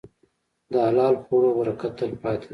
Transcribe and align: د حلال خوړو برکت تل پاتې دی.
د 0.71 0.73
حلال 0.87 1.15
خوړو 1.23 1.49
برکت 1.59 1.91
تل 1.97 2.11
پاتې 2.21 2.45
دی. 2.47 2.47